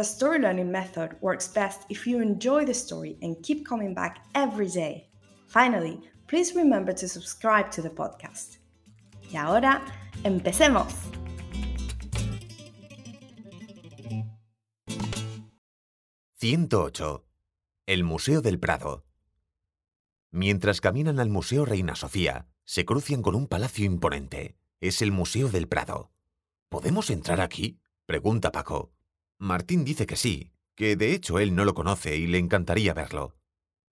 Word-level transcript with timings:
the 0.00 0.04
story 0.04 0.38
learning 0.38 0.70
method 0.70 1.14
works 1.20 1.46
best 1.46 1.82
if 1.90 2.06
you 2.06 2.22
enjoy 2.22 2.64
the 2.64 2.72
story 2.72 3.18
and 3.20 3.36
keep 3.42 3.66
coming 3.66 3.92
back 3.92 4.24
every 4.34 4.66
day. 4.66 5.10
Finally, 5.46 6.00
please 6.26 6.54
remember 6.56 6.94
to 6.94 7.06
subscribe 7.06 7.70
to 7.70 7.82
the 7.82 7.90
podcast. 7.90 8.60
Y 9.30 9.36
ahora, 9.36 9.82
empecemos. 10.24 10.94
...108... 16.40 17.22
El 17.86 18.04
Museo 18.04 18.40
del 18.40 18.58
Prado. 18.58 19.04
Mientras 20.30 20.80
caminan 20.80 21.20
al 21.20 21.28
Museo 21.28 21.66
Reina 21.66 21.94
Sofía, 21.94 22.46
se 22.64 22.86
crucian 22.86 23.20
con 23.20 23.34
un 23.34 23.48
palacio 23.48 23.84
imponente. 23.84 24.56
Es 24.80 25.02
el 25.02 25.12
Museo 25.12 25.48
del 25.48 25.68
Prado. 25.68 26.10
¿Podemos 26.70 27.10
entrar 27.10 27.42
aquí? 27.42 27.80
pregunta 28.06 28.50
Paco. 28.52 28.92
Martín 29.40 29.86
dice 29.86 30.04
que 30.04 30.16
sí, 30.16 30.52
que 30.76 30.96
de 30.96 31.14
hecho 31.14 31.38
él 31.38 31.54
no 31.54 31.64
lo 31.64 31.72
conoce 31.72 32.14
y 32.18 32.26
le 32.26 32.36
encantaría 32.36 32.92
verlo. 32.92 33.36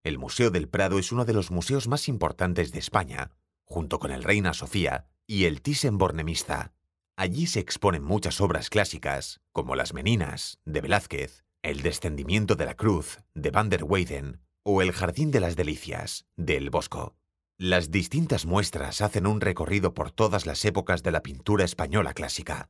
El 0.05 0.19
Museo 0.19 0.51
del 0.51 0.69
Prado 0.69 0.99
es 0.99 1.11
uno 1.11 1.25
de 1.25 1.33
los 1.33 1.51
museos 1.51 1.89
más 1.89 2.07
importantes 2.07 2.71
de 2.71 2.79
España, 2.79 3.31
junto 3.65 3.99
con 3.99 4.11
el 4.11 4.25
Reina 4.25 4.53
Sofía 4.53 5.07
y 5.27 5.47
el 5.47 5.63
Thyssen-Bornemisza. 5.63 6.75
Allí 7.17 7.47
se 7.47 7.61
exponen 7.61 8.05
muchas 8.05 8.43
obras 8.43 8.69
clásicas, 8.69 9.41
como 9.53 9.75
Las 9.75 9.95
Meninas, 9.95 10.61
de 10.67 10.83
Velázquez, 10.83 11.47
El 11.63 11.81
Descendimiento 11.81 12.55
de 12.55 12.67
la 12.67 12.75
Cruz, 12.75 13.21
de 13.35 13.51
Van 13.51 13.71
der 13.71 13.85
Weyden, 13.85 14.43
o 14.65 14.83
El 14.83 14.93
Jardín 14.93 15.31
de 15.31 15.41
las 15.41 15.57
Delicias, 15.57 16.27
de 16.37 16.59
El 16.59 16.69
Bosco. 16.69 17.17
Las 17.57 17.91
distintas 17.91 18.45
muestras 18.45 19.01
hacen 19.01 19.27
un 19.27 19.41
recorrido 19.41 19.95
por 19.95 20.11
todas 20.11 20.45
las 20.45 20.63
épocas 20.67 21.03
de 21.03 21.11
la 21.11 21.23
pintura 21.23 21.65
española 21.65 22.13
clásica. 22.13 22.69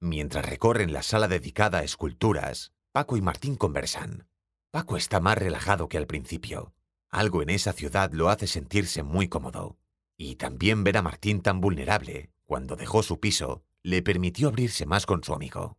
Mientras 0.00 0.44
recorren 0.44 0.92
la 0.92 1.02
sala 1.02 1.26
dedicada 1.28 1.78
a 1.78 1.84
esculturas, 1.84 2.72
Paco 2.92 3.16
y 3.16 3.22
Martín 3.22 3.56
conversan. 3.56 4.28
Paco 4.70 4.96
está 4.96 5.20
más 5.20 5.38
relajado 5.38 5.88
que 5.88 5.96
al 5.96 6.06
principio. 6.06 6.74
Algo 7.08 7.42
en 7.42 7.50
esa 7.50 7.72
ciudad 7.72 8.12
lo 8.12 8.28
hace 8.28 8.46
sentirse 8.46 9.02
muy 9.02 9.28
cómodo. 9.28 9.78
Y 10.18 10.36
también 10.36 10.84
ver 10.84 10.98
a 10.98 11.02
Martín 11.02 11.40
tan 11.40 11.60
vulnerable, 11.60 12.30
cuando 12.44 12.76
dejó 12.76 13.02
su 13.02 13.20
piso, 13.20 13.62
le 13.82 14.02
permitió 14.02 14.48
abrirse 14.48 14.84
más 14.84 15.06
con 15.06 15.22
su 15.24 15.32
amigo. 15.32 15.78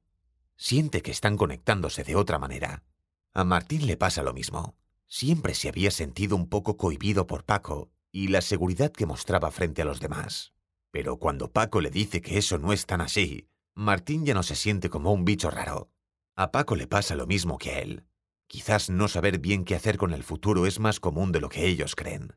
Siente 0.56 1.02
que 1.02 1.12
están 1.12 1.38
conectándose 1.38 2.03
de 2.03 2.16
otra 2.16 2.40
manera. 2.40 2.84
A 3.34 3.44
Martín 3.44 3.86
le 3.86 3.97
pasa 3.97 4.24
lo 4.24 4.34
mismo. 4.34 4.75
Siempre 5.06 5.53
se 5.53 5.69
había 5.69 5.92
sentido 5.92 6.36
un 6.36 6.50
poco 6.50 6.75
cohibido 6.75 7.28
por 7.28 7.44
Paco 7.44 7.92
y 8.12 8.30
la 8.30 8.42
seguridad 8.42 8.92
que 8.92 9.06
mostraba 9.06 9.52
frente 9.52 9.84
a 9.84 9.86
los 9.86 10.00
demás. 10.00 10.53
Pero 10.92 11.18
cuando 11.18 11.52
Paco 11.52 11.81
le 11.81 11.92
dice 11.92 12.22
que 12.22 12.38
eso 12.38 12.58
no 12.58 12.74
es 12.74 12.86
tan 12.86 13.02
así, 13.02 13.47
Martín 13.78 14.26
ya 14.26 14.34
no 14.34 14.42
se 14.42 14.56
siente 14.56 14.90
como 14.90 15.14
un 15.14 15.24
bicho 15.24 15.52
raro. 15.52 15.92
A 16.36 16.52
Paco 16.52 16.76
le 16.76 16.88
pasa 16.88 17.14
lo 17.14 17.28
mismo 17.28 17.60
que 17.60 17.70
a 17.70 17.80
él. 17.80 18.08
Quizás 18.48 18.90
no 18.90 19.08
saber 19.08 19.38
bien 19.38 19.66
qué 19.66 19.76
hacer 19.76 19.98
con 19.98 20.14
el 20.14 20.24
futuro 20.24 20.66
es 20.66 20.80
más 20.80 21.00
común 21.00 21.32
de 21.32 21.40
lo 21.40 21.48
que 21.48 21.68
ellos 21.68 21.96
creen. 21.96 22.34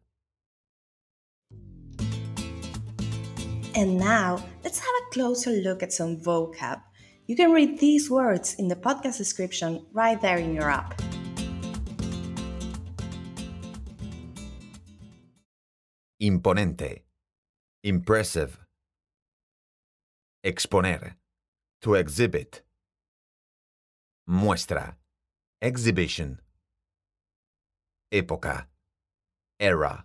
And 3.75 3.99
now, 3.99 4.37
let's 4.63 4.81
have 4.81 4.95
a 5.01 5.11
closer 5.15 5.53
look 5.63 5.83
at 5.83 5.93
some 5.93 6.19
vocab. 6.19 6.83
You 7.27 7.37
can 7.37 7.53
read 7.53 7.79
these 7.79 8.11
words 8.11 8.55
in 8.59 8.69
the 8.69 8.77
podcast 8.77 9.17
description 9.17 9.87
right 9.95 10.21
there 10.21 10.39
in 10.39 10.53
your 10.53 10.69
app. 10.69 11.01
Imponente. 16.21 17.07
Impressive. 17.83 18.59
Exponer. 20.45 21.20
To 21.83 21.95
exhibit. 21.95 22.61
Muestra. 24.29 24.97
Exhibition. 25.63 26.39
Época. 28.13 28.67
Era. 29.59 30.05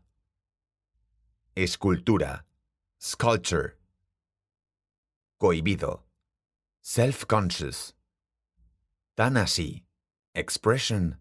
Escultura. 1.58 2.44
Sculpture. 2.98 3.76
Cohibido. 5.42 6.00
Self-conscious. 6.82 7.94
Tan 9.18 9.34
así. 9.34 9.84
Expression. 10.34 11.18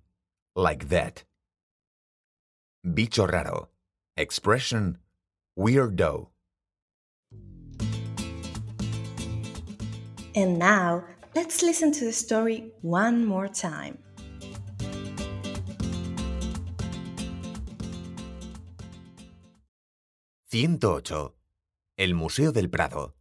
Like 0.54 0.88
that. 0.88 1.24
Bicho 2.86 3.26
raro. 3.26 3.70
Expression. 4.16 4.98
Weirdo. 5.58 6.28
And 10.36 10.58
now, 10.58 11.04
let's 11.36 11.62
listen 11.62 11.92
to 11.92 12.04
the 12.04 12.12
story 12.12 12.72
one 12.82 13.24
more 13.24 13.48
time. 13.48 13.98
...108... 20.50 21.34
El 21.96 22.14
Museo 22.14 22.50
del 22.50 22.70
Prado. 22.70 23.14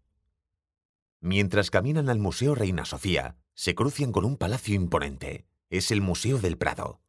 Mientras 1.19 1.69
caminan 1.69 2.09
al 2.09 2.17
Museo 2.17 2.55
Reina 2.55 2.85
Sofía, 2.85 3.37
se 3.53 3.75
crucian 3.75 4.11
con 4.11 4.25
un 4.25 4.37
palacio 4.37 4.73
imponente. 4.73 5.45
Es 5.69 5.91
el 5.91 6.01
Museo 6.01 6.39
del 6.39 6.57
Prado. 6.57 7.01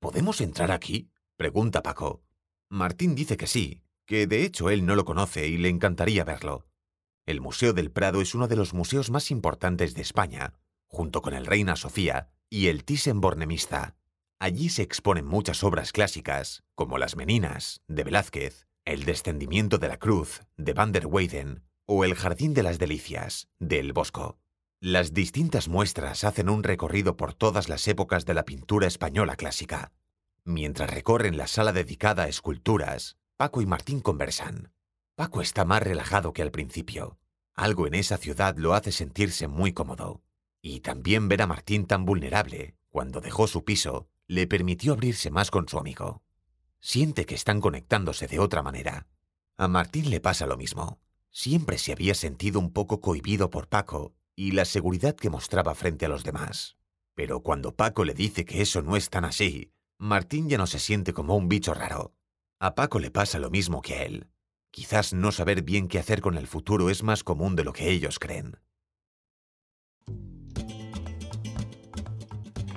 ¿Podemos 0.00 0.40
entrar 0.40 0.72
aquí? 0.72 1.10
pregunta 1.36 1.82
Paco. 1.82 2.24
Martín 2.68 3.14
dice 3.14 3.36
que 3.36 3.46
sí, 3.46 3.84
que 4.06 4.26
de 4.26 4.44
hecho 4.44 4.70
él 4.70 4.84
no 4.84 4.96
lo 4.96 5.04
conoce 5.04 5.46
y 5.46 5.56
le 5.56 5.68
encantaría 5.68 6.24
verlo. 6.24 6.66
El 7.26 7.40
Museo 7.40 7.72
del 7.72 7.90
Prado 7.90 8.20
es 8.20 8.34
uno 8.34 8.48
de 8.48 8.56
los 8.56 8.74
museos 8.74 9.10
más 9.10 9.30
importantes 9.30 9.94
de 9.94 10.02
España, 10.02 10.52
junto 10.86 11.22
con 11.22 11.32
el 11.32 11.46
Reina 11.46 11.74
Sofía 11.74 12.28
y 12.50 12.66
el 12.66 12.84
Thyssen-Bornemisza. 12.84 13.96
Allí 14.38 14.68
se 14.68 14.82
exponen 14.82 15.24
muchas 15.24 15.64
obras 15.64 15.92
clásicas, 15.92 16.64
como 16.74 16.98
Las 16.98 17.16
Meninas, 17.16 17.80
de 17.88 18.04
Velázquez, 18.04 18.66
El 18.84 19.04
Descendimiento 19.04 19.78
de 19.78 19.88
la 19.88 19.96
Cruz, 19.96 20.42
de 20.58 20.74
Van 20.74 20.92
der 20.92 21.06
Weyden, 21.06 21.62
o 21.86 22.04
El 22.04 22.14
Jardín 22.14 22.52
de 22.52 22.62
las 22.62 22.78
Delicias, 22.78 23.48
de 23.58 23.78
El 23.78 23.94
Bosco. 23.94 24.38
Las 24.80 25.14
distintas 25.14 25.68
muestras 25.68 26.24
hacen 26.24 26.50
un 26.50 26.62
recorrido 26.62 27.16
por 27.16 27.32
todas 27.32 27.70
las 27.70 27.88
épocas 27.88 28.26
de 28.26 28.34
la 28.34 28.44
pintura 28.44 28.86
española 28.86 29.36
clásica. 29.36 29.92
Mientras 30.44 30.90
recorren 30.90 31.38
la 31.38 31.46
sala 31.46 31.72
dedicada 31.72 32.24
a 32.24 32.28
esculturas, 32.28 33.16
Paco 33.38 33.62
y 33.62 33.66
Martín 33.66 34.00
conversan. 34.00 34.73
Paco 35.16 35.42
está 35.42 35.64
más 35.64 35.80
relajado 35.80 36.32
que 36.32 36.42
al 36.42 36.50
principio. 36.50 37.18
Algo 37.54 37.86
en 37.86 37.94
esa 37.94 38.16
ciudad 38.16 38.56
lo 38.56 38.74
hace 38.74 38.90
sentirse 38.90 39.46
muy 39.46 39.72
cómodo. 39.72 40.22
Y 40.60 40.80
también 40.80 41.28
ver 41.28 41.42
a 41.42 41.46
Martín 41.46 41.86
tan 41.86 42.04
vulnerable, 42.04 42.74
cuando 42.90 43.20
dejó 43.20 43.46
su 43.46 43.64
piso, 43.64 44.08
le 44.26 44.48
permitió 44.48 44.92
abrirse 44.92 45.30
más 45.30 45.52
con 45.52 45.68
su 45.68 45.78
amigo. 45.78 46.22
Siente 46.80 47.26
que 47.26 47.36
están 47.36 47.60
conectándose 47.60 48.26
de 48.26 48.40
otra 48.40 48.62
manera. 48.62 49.06
A 49.56 49.68
Martín 49.68 50.10
le 50.10 50.20
pasa 50.20 50.46
lo 50.46 50.56
mismo. 50.56 50.98
Siempre 51.30 51.78
se 51.78 51.92
había 51.92 52.14
sentido 52.14 52.58
un 52.58 52.72
poco 52.72 53.00
cohibido 53.00 53.50
por 53.50 53.68
Paco 53.68 54.14
y 54.34 54.50
la 54.50 54.64
seguridad 54.64 55.14
que 55.14 55.30
mostraba 55.30 55.76
frente 55.76 56.06
a 56.06 56.08
los 56.08 56.24
demás. 56.24 56.76
Pero 57.14 57.40
cuando 57.40 57.76
Paco 57.76 58.04
le 58.04 58.14
dice 58.14 58.44
que 58.44 58.62
eso 58.62 58.82
no 58.82 58.96
es 58.96 59.10
tan 59.10 59.24
así, 59.24 59.70
Martín 59.96 60.48
ya 60.48 60.58
no 60.58 60.66
se 60.66 60.80
siente 60.80 61.12
como 61.12 61.36
un 61.36 61.48
bicho 61.48 61.72
raro. 61.72 62.14
A 62.58 62.74
Paco 62.74 62.98
le 62.98 63.12
pasa 63.12 63.38
lo 63.38 63.50
mismo 63.50 63.80
que 63.80 63.94
a 63.94 64.02
él. 64.02 64.28
Quizás 64.74 65.12
no 65.12 65.30
saber 65.30 65.62
bien 65.62 65.86
qué 65.86 66.00
hacer 66.00 66.20
con 66.20 66.36
el 66.36 66.48
futuro 66.48 66.90
es 66.90 67.04
más 67.04 67.22
común 67.22 67.54
de 67.54 67.62
lo 67.62 67.72
que 67.72 67.90
ellos 67.90 68.18
creen. 68.18 68.56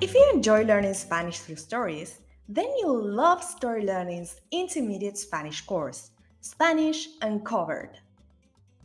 If 0.00 0.14
you 0.14 0.24
enjoy 0.32 0.64
learning 0.64 0.94
Spanish 0.94 1.40
through 1.40 1.58
stories, 1.58 2.20
then 2.48 2.68
you'll 2.80 3.02
love 3.02 3.42
Story 3.42 3.84
Learning's 3.84 4.36
intermediate 4.52 5.18
Spanish 5.18 5.66
course, 5.66 6.12
Spanish 6.40 7.08
Uncovered. 7.20 7.98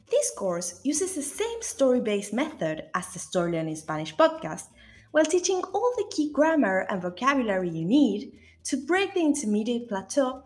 This 0.10 0.32
course 0.36 0.82
uses 0.84 1.14
the 1.14 1.22
same 1.22 1.62
story 1.62 2.02
based 2.02 2.34
method 2.34 2.86
as 2.96 3.14
the 3.14 3.20
Story 3.20 3.52
Learning 3.52 3.76
Spanish 3.76 4.16
podcast 4.16 4.70
while 5.12 5.26
teaching 5.26 5.62
all 5.72 5.94
the 5.98 6.10
key 6.10 6.32
grammar 6.34 6.88
and 6.90 7.00
vocabulary 7.00 7.70
you 7.70 7.86
need 7.86 8.32
to 8.64 8.76
break 8.88 9.14
the 9.14 9.22
intermediate 9.22 9.88
plateau 9.88 10.46